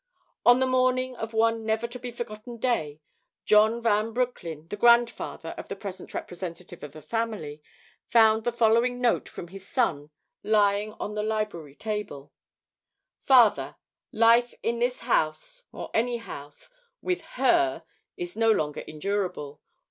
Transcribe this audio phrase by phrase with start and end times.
[0.47, 3.01] On the morning of one never to be forgotten day,
[3.45, 7.61] John Van Broecklyn, the grandfather of the present representative of the family,
[8.07, 10.09] found the following note from his son
[10.41, 12.33] lying on the library table:
[13.25, 13.75] "FATHER:
[14.11, 16.69] "Life in this house, or any house,
[17.03, 17.83] with her
[18.17, 19.61] is no longer endurable.